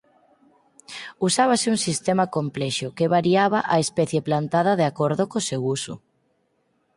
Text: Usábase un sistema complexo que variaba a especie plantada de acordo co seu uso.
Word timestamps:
Usábase 1.27 1.67
un 1.73 1.79
sistema 1.87 2.25
complexo 2.35 2.87
que 2.97 3.11
variaba 3.17 3.59
a 3.73 3.75
especie 3.85 4.19
plantada 4.27 4.71
de 4.79 4.85
acordo 4.91 5.23
co 5.31 5.47
seu 5.49 5.61
uso. 5.75 5.93